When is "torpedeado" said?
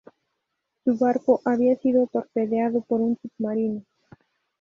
2.07-2.81